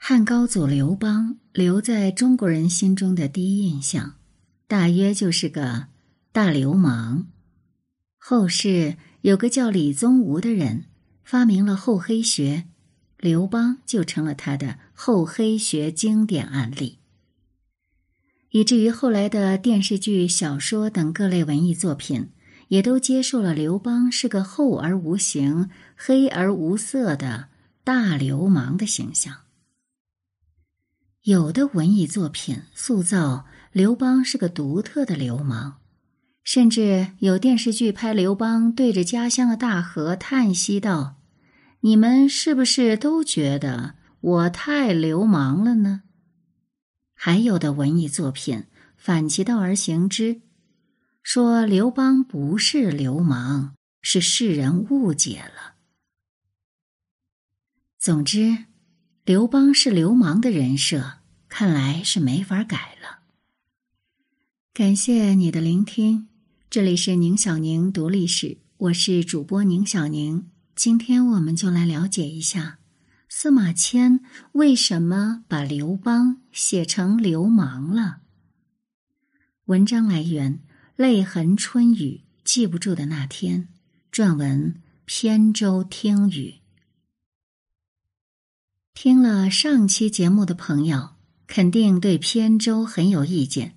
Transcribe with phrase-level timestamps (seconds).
[0.00, 4.14] 汉高祖刘邦留在中国人心中的第一印象，
[4.66, 5.88] 大约就是个
[6.32, 7.26] 大流氓。
[8.16, 10.84] 后世有个叫李宗吾的人
[11.24, 12.64] 发明了厚黑学，
[13.18, 16.98] 刘邦就成了他的厚黑学经典案例，
[18.50, 22.30] 以至于后来的电视剧、小说等各类文艺作品，
[22.68, 27.48] 也都接受了刘邦是个厚而无形、黑而无色的
[27.84, 29.36] 大流氓的形象。
[31.28, 35.74] 有的文艺作品塑造刘邦是个独特的流氓，
[36.42, 41.16] 甚至有电视剧拍刘邦对着家乡的大河叹息道
[41.80, 46.04] ：“你们是不是都觉得我太流氓了呢？”
[47.12, 48.64] 还有的文艺作品
[48.96, 50.40] 反其道而行之，
[51.22, 55.74] 说刘邦不是流氓，是世人误解了。
[57.98, 58.64] 总之，
[59.26, 61.17] 刘邦是流氓的人设。
[61.58, 63.18] 看来是没法改了。
[64.72, 66.28] 感谢你的聆听，
[66.70, 70.48] 这里是宁小宁读历史，我是主播宁小宁。
[70.76, 72.78] 今天我们就来了解一下
[73.28, 74.20] 司马迁
[74.52, 78.20] 为什么把刘邦写成流氓了。
[79.64, 80.58] 文章来源
[80.94, 83.68] 《泪痕春雨》，记不住的那天。
[84.12, 86.60] 撰文扁舟听雨。
[88.94, 91.17] 听了上期节目的朋友。
[91.48, 93.74] 肯定对扁舟很有意见。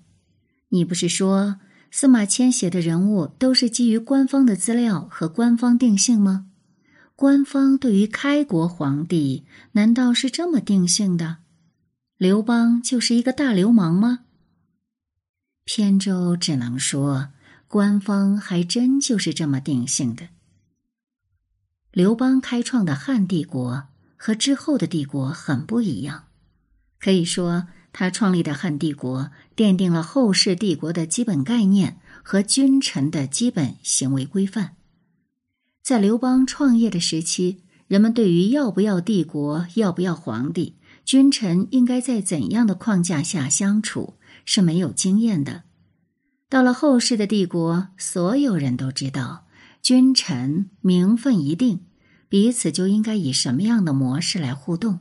[0.68, 1.58] 你不是说
[1.90, 6.46] 司马迁写的人物都是基于官方的资料和官方定性吗？
[7.16, 11.38] 官方对于开国皇帝难道是这么定性的？
[12.16, 14.20] 刘邦就是一个大流氓吗？
[15.64, 17.28] 扁舟只能说，
[17.68, 20.28] 官方还真就是这么定性的。
[21.92, 23.84] 刘邦开创的汉帝国
[24.16, 26.24] 和之后的帝国很不一样。
[27.02, 34.76] 可以说，他创立的汉帝国奠定了后世帝国的基本概念和君臣的基本行为规范。
[35.82, 44.14] 在刘邦创业的时期，人们对于要不要帝国、要不要皇帝、君臣应该在怎样的框架下相处
[44.44, 45.64] 是没有经验的。
[46.48, 49.46] 到了后世的帝国，所有人都知道，
[49.82, 51.80] 君臣名分一定，
[52.28, 55.00] 彼此就应该以什么样的模式来互动。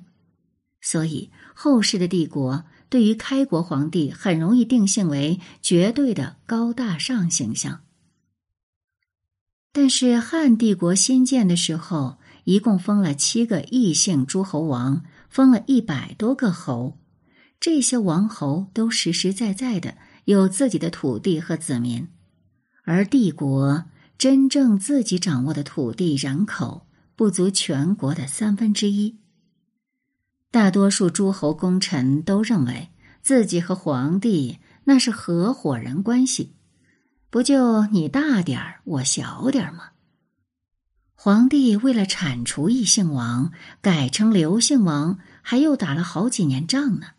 [0.82, 7.82] 所以，后世的帝国对于开国皇帝很容易定性为绝对的高大上形象。
[9.72, 16.98] 但是，汉帝国新建的时候，一共封了七个异姓诸侯王，封了一百多个侯，
[17.60, 22.10] 这些王侯都实实在在的有自己的土地和子民，
[22.84, 23.86] 而帝国
[24.18, 29.21] 真正自己掌握的土地人口不足全国的三分之一。
[30.52, 32.90] 大多数诸侯功臣都认为
[33.22, 36.54] 自己和皇帝那是合伙人关系，
[37.30, 39.92] 不就你大点儿我小点儿吗？
[41.16, 47.12] 皇帝为了铲除异姓王，改成刘姓王，还又打了好几年仗呢。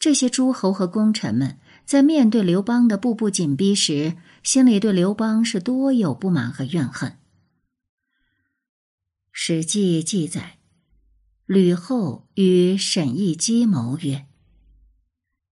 [0.00, 7.10] 这些诸侯和功臣们在面对刘邦的步步紧逼时，心里对刘邦是多有不满和怨恨。
[9.30, 10.59] 《史记》记载。
[11.52, 14.24] 吕后与沈亦基谋曰：“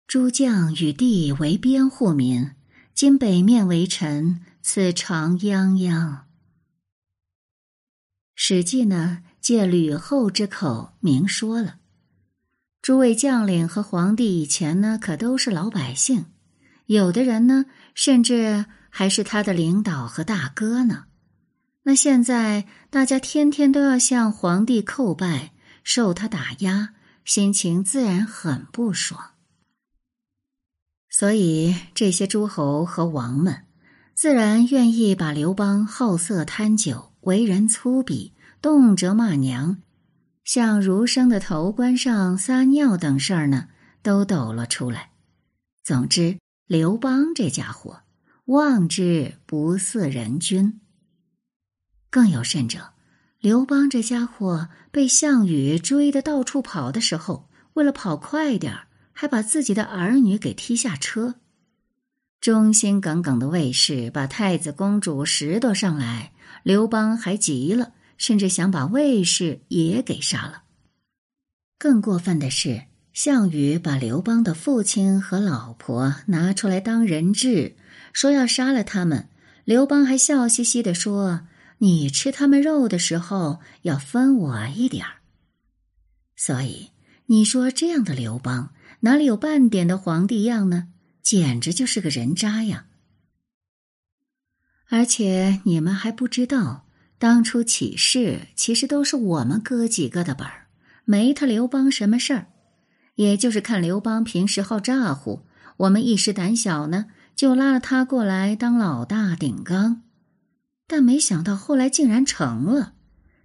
[0.06, 2.52] 诸将与帝为边户民，
[2.94, 5.88] 今北面为臣，此长泱泱。”
[8.36, 11.80] 《史记》呢，借吕后之口明说了，
[12.80, 16.26] 诸位将领和皇帝以前呢，可都是老百姓，
[16.86, 21.06] 有的人呢，甚至还是他的领导和大哥呢。
[21.82, 25.54] 那现在大家天天都要向皇帝叩拜。
[25.90, 26.92] 受他打压，
[27.24, 29.30] 心情自然很不爽。
[31.08, 33.64] 所以这些诸侯和王们，
[34.14, 39.78] 自然愿意把刘邦好色贪酒、为人粗鄙、动辄骂娘、
[40.44, 43.70] 向儒生的头冠上撒尿等事儿呢，
[44.02, 45.12] 都抖了出来。
[45.82, 48.02] 总之，刘邦这家伙，
[48.44, 50.82] 望之不似人君。
[52.10, 52.92] 更有甚者。
[53.40, 61.36] 刘邦这家伙被项羽追得到处跑的时候，为了跑快点儿，还把自己的儿女给踢下车。
[62.40, 66.32] 忠心耿耿的卫士把太子公主拾掇上来，
[66.64, 70.64] 刘邦还急了，甚至想把卫士也给杀了。
[71.78, 77.76] 更过分的是，项羽把刘邦的父亲和老婆拿出来当人质，
[78.12, 79.28] 说要杀了他们。
[79.64, 81.42] 刘邦还笑嘻嘻的说。
[81.78, 85.18] 你吃他们肉的时候要分我一点儿，
[86.36, 86.90] 所以
[87.26, 90.88] 你说这样的刘邦哪里有半点的皇帝样呢？
[91.22, 92.86] 简直就是个人渣呀！
[94.88, 96.86] 而且你们还不知道，
[97.18, 100.68] 当初起事其实都是我们哥几个的本儿，
[101.04, 102.46] 没他刘邦什么事儿。
[103.16, 105.44] 也就是看刘邦平时好咋呼，
[105.76, 110.02] 我们一时胆小呢，就拉了他过来当老大顶缸。
[110.88, 112.94] 但没想到后来竟然成了，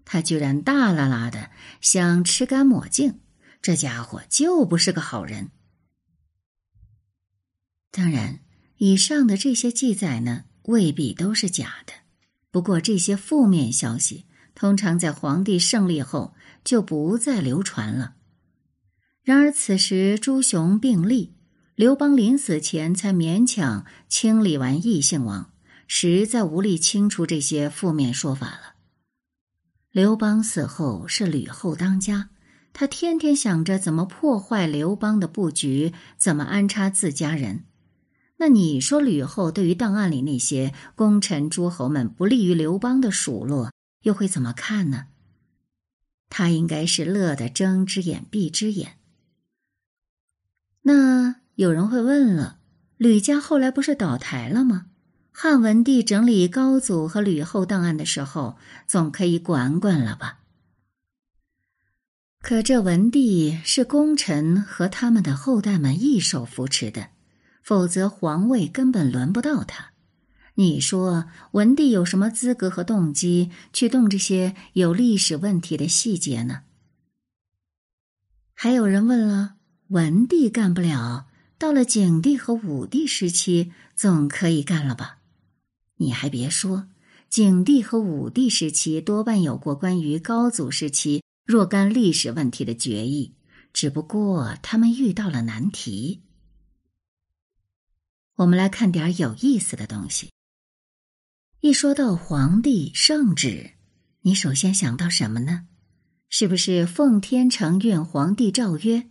[0.06, 1.52] 他居然大啦啦的
[1.82, 3.20] 想吃干抹净，
[3.62, 5.52] 这家伙就不是个好人。
[7.92, 8.40] 当然，
[8.78, 11.94] 以上的这些记载呢，未必都是假的。
[12.50, 14.26] 不过这些负面消息，
[14.56, 18.16] 通常在皇帝胜利后就不再流传了。
[19.22, 21.36] 然而此时朱雄病立，
[21.76, 25.53] 刘邦临死前才勉强清理完异姓王，
[25.88, 28.74] 实在无力清除这些负面说法了。
[29.92, 32.30] 刘邦死后是吕后当家，
[32.74, 37.66] 他天天想着怎么破坏刘邦的布局，怎么安插自家人。
[38.38, 43.72] 那你说吕后对于档案里那些功臣诸侯们不利于刘邦的数落，
[44.02, 45.06] 又会怎么看呢？
[46.30, 48.98] 他应该是乐得睁只眼闭只眼。
[50.82, 52.58] 那有人会问了，
[52.98, 54.88] 吕家后来不是倒台了吗？
[55.36, 58.56] 汉文帝整理高祖和吕后档案的时候，
[58.88, 60.40] 总可以管管了吧？
[62.40, 67.10] 可这文帝是功臣和他们的后代们一手扶持的，
[67.64, 69.92] 否则皇位根本轮不到他。
[70.56, 76.62] 你说文帝有什么资格和动机去动这些有历史问题的细节呢？
[78.54, 79.56] 还有人问了。
[79.90, 81.28] 文帝干不了，
[81.58, 85.18] 到了景帝和武帝时期总可以干了吧？
[86.04, 86.90] 你还别说，
[87.30, 93.34] 景帝和武帝时期多半有过关于高祖时期若干历史问题的决议，
[93.72, 96.22] 只不过他们遇到了难题。
[98.36, 100.30] 我们来看点有意思的东西。
[101.62, 103.72] 一说到皇帝圣旨，
[104.24, 105.68] 你首先想到什么呢？
[106.30, 109.08] 是不是奉天承运皇帝诏曰？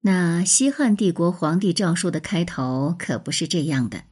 [0.00, 4.04] 那西汉帝国皇帝诏书的开头可不是这样的，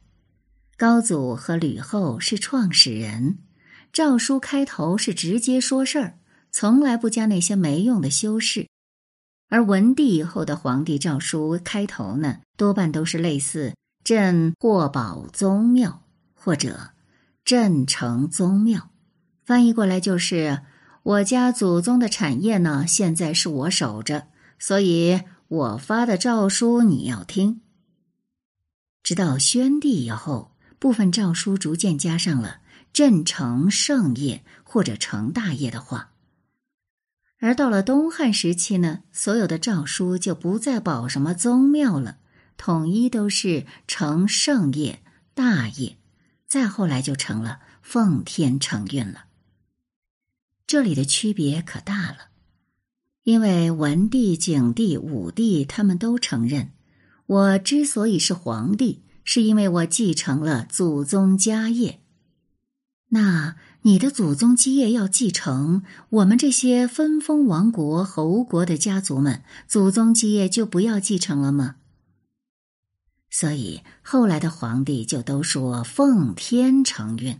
[0.77, 3.37] 高祖和吕后是创始人，
[3.93, 6.17] 诏书开头是直接说事儿，
[6.51, 8.67] 从来不加那些没用的修饰。
[9.47, 13.73] 而文帝以后的皇帝诏书开头呢，多半都是类似
[14.03, 16.03] “朕获宝宗庙”
[16.35, 16.91] 或者
[17.45, 18.89] “朕承宗庙”，
[19.45, 20.63] 翻译过来就是
[21.03, 24.27] “我家祖宗的产业呢，现在是我守着，
[24.59, 25.21] 所以”。
[25.47, 27.61] 我发的诏书你要听。
[29.03, 32.59] 直到宣帝以后，部分诏书逐渐加上了
[32.93, 36.11] “朕成圣业”或者“成大业”的话。
[37.39, 42.17] 而到了东汉时期呢，所有的诏书就不再保什么宗庙了，
[42.57, 45.01] 统一都是“成圣业
[45.35, 45.97] ”“大业”，
[46.47, 49.25] 再后来就成了“奉天承运”了。
[50.65, 52.29] 这里的区别可大了。
[53.23, 56.71] 因为文帝、景帝、武帝他们都承认，
[57.25, 61.99] 我之所以是皇帝，是因为我继承了祖宗家业。
[63.09, 71.75] 那你的祖宗基业要继承，我们这些分封王国、侯国的家族们，祖宗基业就不要继承了吗？
[73.29, 77.39] 所以后来的皇帝就都说奉天承运。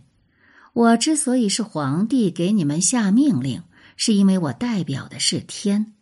[0.74, 3.62] 我之所以是皇帝，给你们下命令。
[3.98, 5.94] 是因为我代表的是天，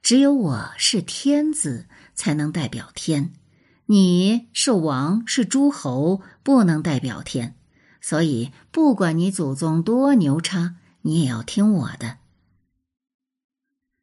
[0.00, 3.32] 只有我是天子才能代表天，
[3.86, 7.56] 你是王是诸侯不能代表天，
[8.00, 12.18] 所以不管你祖宗多牛叉，你也要听我的。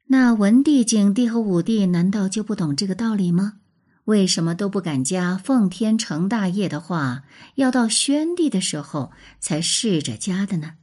[0.08, 3.60] 那文帝、景帝和武帝难道就不懂这个道理吗？
[4.06, 7.24] 为什么都不敢加“奉天承大业”的话，
[7.56, 10.74] 要到宣帝的时候才试着加的呢？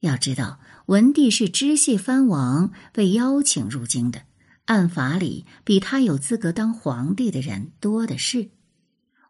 [0.00, 0.58] 要知道。
[0.86, 4.24] 文帝是支系藩王，被邀请入京的，
[4.66, 8.50] 按法理比他有资格当皇帝的人多的是。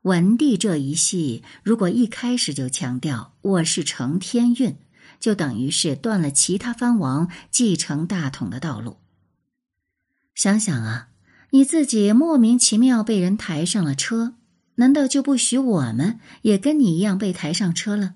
[0.03, 4.77] 文帝这一系，如果一开始就强调我是承天运，
[5.19, 8.99] 就等于是断了其他藩王继承大统的道路。
[10.35, 11.09] 想想啊，
[11.51, 14.35] 你自己莫名其妙被人抬上了车，
[14.75, 18.15] 难道就不许我们也跟你一样被抬上车了？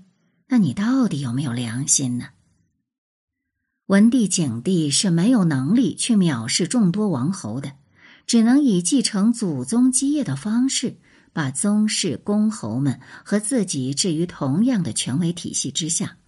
[0.48, 2.28] 那你到底有没有良心呢？
[3.88, 7.73] 文帝、景帝是没有能力去藐视众多王侯的，
[8.26, 10.99] 只能以继承祖宗基业的方式，
[11.33, 16.18] 把宗室公侯们和自己置于同样的权威体系之下。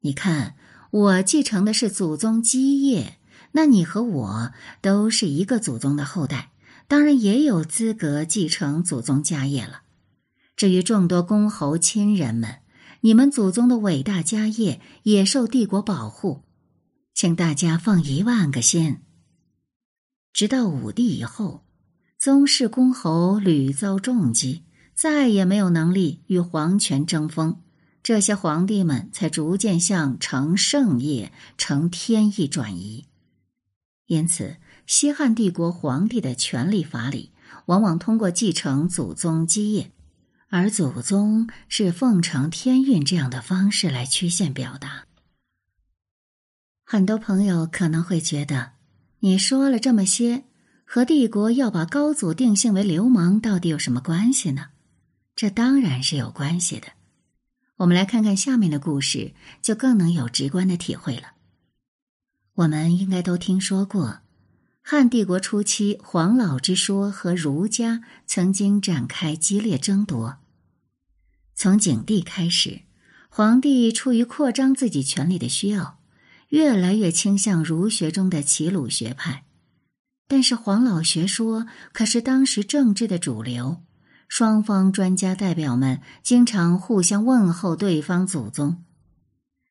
[0.00, 0.56] 你看，
[0.90, 3.16] 我继承的是祖宗基业，
[3.52, 6.50] 那你和我都是一个祖宗的后代，
[6.86, 9.80] 当然也有资格继承祖宗家业了。
[10.54, 12.56] 至于众多公侯亲人们，
[13.00, 16.42] 你们祖宗的伟大家业也受帝国保护，
[17.14, 18.98] 请大家放一万个心。
[20.32, 21.64] 直到武帝以后，
[22.18, 27.60] 宗室公侯屡遭重击，再也没有能力与皇权争锋，
[28.02, 33.06] 这些皇帝们才逐渐向成圣业、成天意转移。
[34.06, 34.56] 因此，
[34.86, 37.30] 西汉帝国皇帝的权力法理
[37.66, 39.92] 往往通过继承祖宗基业，
[40.48, 45.06] 而祖宗是奉承天运这样的方式来曲线表达。
[46.94, 48.70] 很多朋友可能会觉得，
[49.18, 50.44] 你说了这么些，
[50.84, 54.66] 和帝国要把高祖定性为流氓到底有什么关系呢？
[55.34, 56.86] 这当然是有关系的。
[57.78, 61.32] 我们来看看下面的故事，就更能有直观的体会了。
[62.54, 64.20] 我们应该都听说过，
[64.80, 70.36] 汉帝国初期黄老之说和儒家曾经展开激烈争夺。
[71.56, 72.82] 从景帝开始，
[73.28, 75.98] 皇帝出于扩张自己权力的需要，
[76.54, 79.42] 越来越倾向儒学中的齐鲁学派。
[80.28, 83.82] 但是黄老学说可是当时政治的主流，
[84.28, 88.84] 双方专家代表们经常互相问候对方祖宗。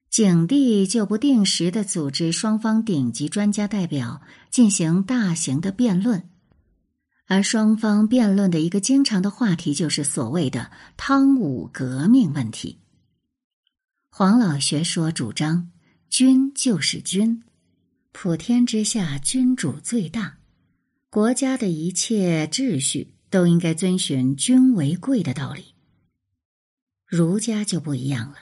[0.09, 4.21] 景帝就不定时的组织双方顶级专家代表
[4.51, 6.29] 进行大型的辩论，
[7.27, 12.81] 而双方辩论的一个经常的话题就是所谓的汤武革命问题。
[14.09, 15.69] 黄老学说主张
[16.13, 17.41] 君就是君，
[18.11, 20.37] 普天之下君主最大，
[21.09, 25.73] 国家的一切秩序都应该遵循君为贵的道理。
[27.07, 28.35] 儒家就不一样了。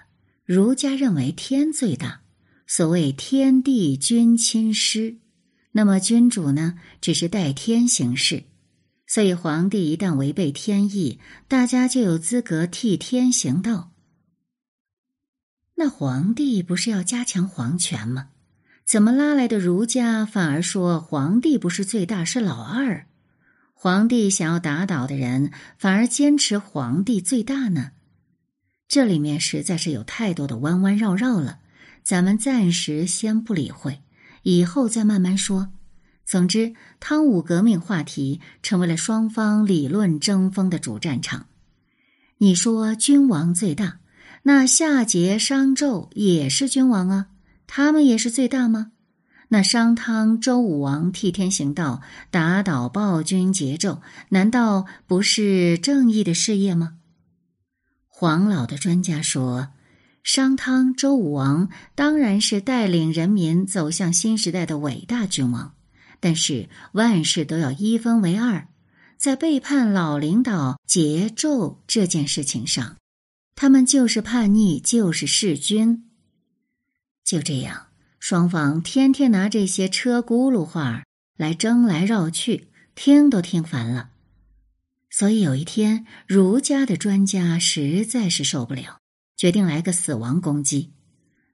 [0.43, 2.23] 儒家认为天最大，
[2.67, 5.15] 所谓天地君亲师，
[5.71, 8.43] 那么君主呢，只是代天行事。
[9.07, 13.90] 所以皇帝一旦违背天意，大家就有资格替天行道。
[15.83, 18.27] 那皇帝不是要加强皇权吗？
[18.85, 23.07] 怎么拉来的儒家反而说皇帝不是最大，是老二？
[23.73, 27.93] 皇帝想要打倒的人，反而坚持皇帝最大呢？
[28.87, 31.61] 这里面实在是有太多的弯弯绕绕了，
[32.03, 34.03] 咱们暂时先不理会，
[34.43, 35.71] 以后再慢慢说。
[36.23, 41.47] 总之，汤武革命话题成为了双方理论争锋的主战场。
[42.37, 43.97] 你说君王最大，
[44.43, 47.27] 那夏桀、商纣也是君王啊，
[47.67, 48.91] 他们也是最大吗？
[49.49, 56.93] 那商汤、周武王替天行道，打倒暴君桀纣，难道不是正义的事业吗？
[58.07, 59.69] 黄老的专家说
[60.23, 65.73] ：“商汤、周武王当然是带领人民走向新时代的伟大君王，
[66.19, 68.67] 但是万事都要一分为二。
[69.17, 72.95] 在背叛老领导桀纣这件事情上，
[73.61, 76.09] 他们就是叛逆，就是弑君。
[77.23, 77.89] 就这样，
[78.19, 81.03] 双方天天拿这些车轱辘话
[81.37, 84.09] 来争来绕去，听都听烦了。”
[85.11, 88.97] 所以有一天，儒家的专家实在是受不了，
[89.37, 90.93] 决定来个死亡攻击。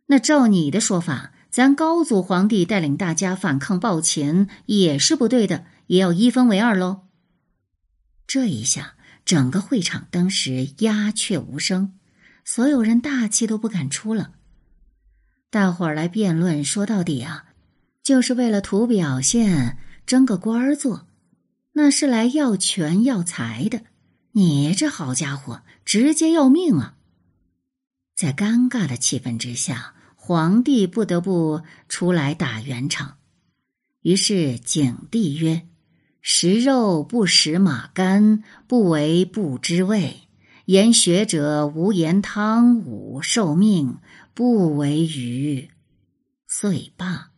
[0.05, 7.09] 那照你的说法，咱高祖皇帝带领大家反抗暴秦也是不对的，也要一分为二喽。
[8.25, 8.95] 这一下，
[9.25, 11.95] 整个会场当时鸦雀无声，
[12.49, 14.31] 所有人大气都不敢出了。
[15.49, 17.43] 大伙儿来辩论，说到底啊，
[18.01, 21.09] 就是为了图表现，争个官儿做。
[21.73, 23.81] 那是来要权要财的，
[24.31, 26.95] 你这好家伙，直接要命啊！
[28.15, 33.17] 在尴尬的气氛之下，皇帝不得不出来打圆场。
[34.03, 35.67] 于是景帝曰
[36.21, 40.26] ：“食肉不食马肝，不为不知味。
[40.67, 43.99] 言学者无言汤武受命，
[44.33, 45.69] 不为愚。”
[46.45, 47.31] 遂罢。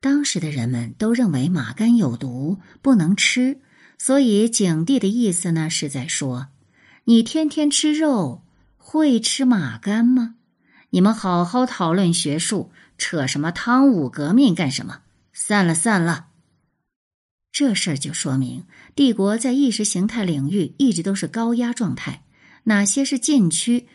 [0.00, 3.60] 当时的人们都认为马肝有毒，不能吃，
[3.96, 6.48] 所以景帝的意思呢是在说：
[7.04, 8.42] 你天天吃肉，
[8.76, 10.34] 会吃马肝吗？
[10.90, 15.02] 你们好好讨论学术，扯什么汤武革命干什么？
[15.32, 16.25] 散了，散了。
[17.56, 22.22] 这事儿就说明帝国在意识形态领域一直都是高压状态，
[22.64, 23.86] 哪些是禁区，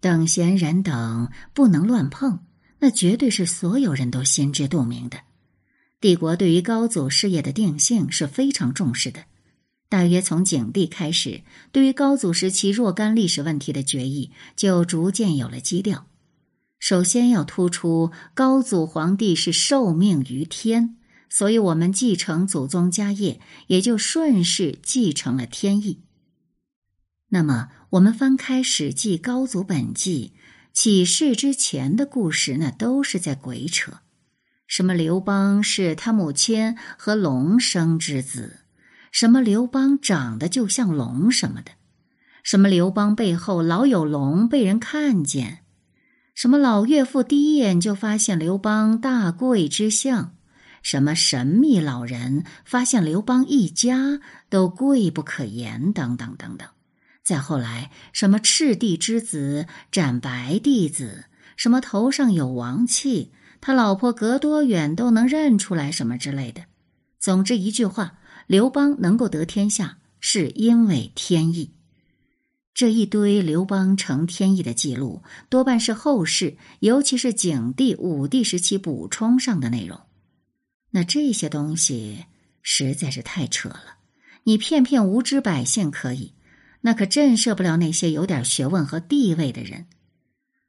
[0.00, 2.40] 等闲人等不能乱碰，
[2.80, 5.18] 那绝对是所有人都心知肚明的。
[6.00, 9.26] 帝国对于高祖事业的定性是非常重视的，
[9.88, 16.06] 大约从景帝开始，对于高祖时期若干历史问题的决议就逐渐有了基调。
[16.80, 20.96] 首先要突出高祖皇帝是受命于天，
[21.28, 26.02] 所以我们继承祖宗家业，也就顺势继承了天意。
[27.28, 30.34] 那么，我们翻开《史记·高祖本纪》，
[30.72, 34.00] 起事之前的故事，那都是在鬼扯。
[34.66, 38.60] 什么刘邦是他母亲和龙生之子，
[39.12, 41.72] 什么刘邦长得就像龙什么的，
[42.42, 45.64] 什么刘邦背后老有龙被人看见。
[46.34, 50.33] 什么老岳父第一眼就发现刘邦大贵之相，
[50.84, 56.68] 什么神秘老人发现刘邦一家都贵不可言，等等等等。
[57.22, 61.24] 再后来，什么赤帝之子斩白帝子，
[61.56, 66.62] 什么头上有王气，他老婆隔多远都能认出来，什么之类的。
[67.18, 71.72] 总之一句话，刘邦能够得天下，是因为天意。
[72.74, 79.98] 这一堆刘邦成天意的记录，多半是后世，尤其是景帝、武帝时期补充上的内容。
[80.96, 82.24] 那这些东西
[82.62, 83.96] 实在是太扯了。
[84.44, 86.34] 你骗骗无知百姓可以，
[86.82, 89.86] 那可震慑不了那些有点学问和地位的人。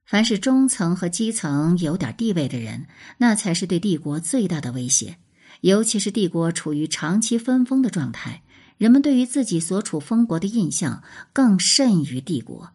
[0.03, 2.88] 凡是中层和基层有点地位的人，
[3.20, 5.17] 那才是对帝国最大的威胁。
[5.62, 8.41] 尤其是帝国处于长期分封的状态。
[8.77, 11.03] 人们对于自己所处封国的印象
[11.34, 12.72] 更甚于帝国。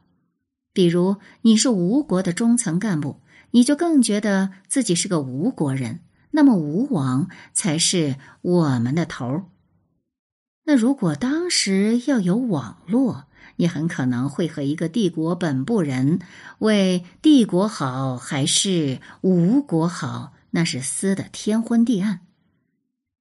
[0.73, 5.99] 比如，你是吴国的中层干部，你就更觉得自己是个吴国人。
[6.31, 9.45] 那么，吴王才是我们的头儿。
[10.65, 13.25] 那如果当时要有网络，
[13.57, 16.21] 你很可能会和一个帝国本部人
[16.59, 22.21] 为帝国好还是吴国好，那是撕的天昏地暗。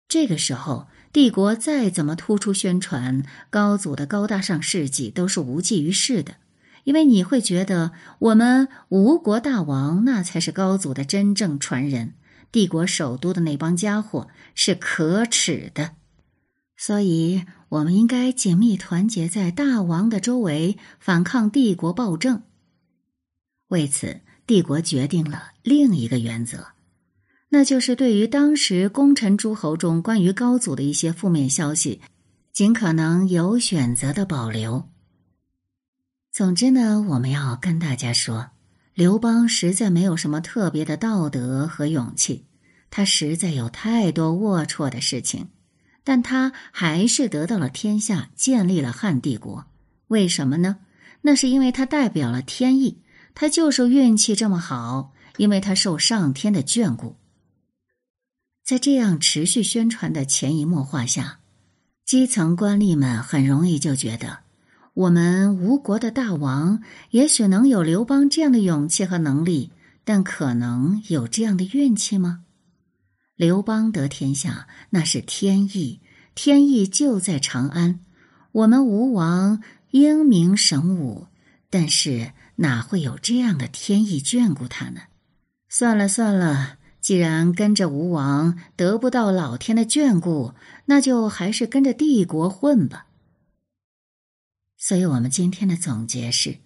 [0.08, 0.88] 这个时候。
[1.12, 6.36] 帝国再怎么突出宣传高祖的高大上事迹，都是无济于事的，
[6.84, 12.14] 因为你会觉得我们吴国大王那才是高祖的真正传人，
[12.52, 15.96] 帝国首都的那帮家伙是可耻的，
[16.76, 22.42] 所以我们应该紧密团结在大王的周围，反抗帝国暴政。
[23.68, 26.68] 为此，帝国决定了另一个原则。
[27.50, 32.02] 那就是对于当时功臣诸侯中关于高祖的一些负面消息，
[32.52, 34.90] 尽可能有选择的保留。
[36.32, 38.52] 总之呢，我们要跟大家说，
[39.00, 42.44] 刘邦实在没有什么特别的道德和勇气，
[42.92, 45.48] 他实在有太多龌龊的事情，
[46.04, 49.66] 但他还是得到了天下，建立了汉帝国。
[50.10, 50.80] 为什么呢？
[51.22, 53.02] 那是因为他代表了天意，
[53.34, 57.16] 他就是运气这么好，因为他受上天的眷顾。
[58.66, 61.40] 在这样持续宣传的潜移默化下，
[62.04, 64.40] 基层官吏们很容易就觉得，
[65.00, 66.82] 我们吴国的大王
[67.12, 69.72] 也许能有刘邦这样的勇气和能力，
[70.04, 72.42] 但可能有这样的运气吗？
[73.38, 76.02] 刘邦得天下那是天意，
[76.36, 78.02] 天意就在长安。
[78.52, 81.28] 我们吴王英明神武，
[81.70, 85.00] 但是哪会有这样的天意眷顾他呢？
[85.70, 86.76] 算了算了。
[87.00, 90.54] 既然跟着吴王得不到老天的眷顾，
[90.88, 93.06] 那就还是跟着帝国混吧。
[94.82, 96.58] 所以，我们今天的总结是：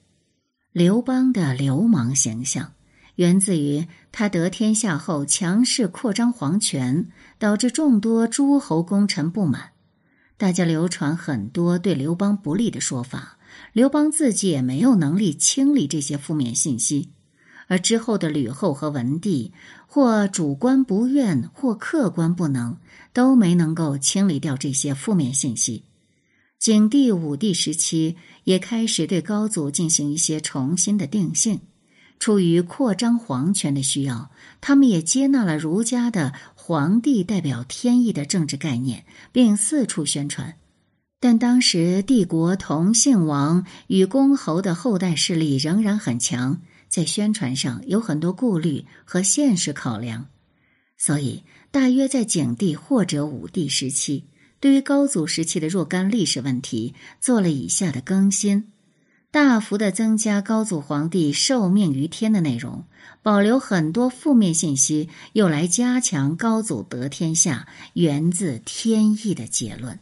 [0.71, 2.73] 刘邦的流氓形象
[3.15, 9.71] 源自于他得天下后强势扩张皇权，导致众多诸侯功臣不满。
[10.37, 13.39] 大家流传很多对刘邦不利的说法，
[13.71, 17.09] 刘邦自己也没有能力清理这些负面信息。
[17.67, 19.53] 而之后的吕后和文帝，
[19.87, 22.77] 或主观不愿，或客观不能，
[23.11, 25.85] 都没能够清理掉这些负面信息。
[26.63, 31.59] 景帝、武帝时期也开始对高祖进行一些重新的定性，
[32.19, 40.55] 出于扩张皇权的需要，他们也接纳了儒家的皇帝代表天意的政治概念，并四处宣传。
[41.19, 46.61] 但当时帝国同姓王与公侯的后代势力仍然很强。
[46.87, 50.27] 在宣传上有很多顾虑和现实考量，
[50.97, 54.27] 所以大约在景帝或者武帝时期，
[54.63, 58.71] 对于高祖时期的若干历史问题做了以下的更新：
[59.29, 62.85] 大幅的增加高祖皇帝受命于天的内容，
[63.21, 69.99] 保留很多负面信息，用来加强高祖得天下源自天意的结论。